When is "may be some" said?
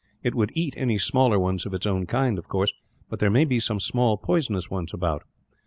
3.29-3.79